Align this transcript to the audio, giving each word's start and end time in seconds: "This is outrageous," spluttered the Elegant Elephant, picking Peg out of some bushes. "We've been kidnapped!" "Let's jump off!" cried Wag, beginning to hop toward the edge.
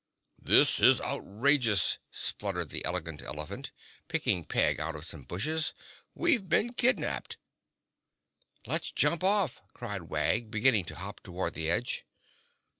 "This 0.41 0.79
is 0.79 0.99
outrageous," 0.99 1.99
spluttered 2.09 2.69
the 2.69 2.83
Elegant 2.83 3.21
Elephant, 3.21 3.69
picking 4.07 4.45
Peg 4.45 4.79
out 4.79 4.95
of 4.95 5.05
some 5.05 5.25
bushes. 5.25 5.75
"We've 6.15 6.49
been 6.49 6.73
kidnapped!" 6.73 7.37
"Let's 8.65 8.89
jump 8.91 9.23
off!" 9.23 9.61
cried 9.73 10.09
Wag, 10.09 10.49
beginning 10.49 10.85
to 10.85 10.95
hop 10.95 11.19
toward 11.21 11.53
the 11.53 11.69
edge. 11.69 12.03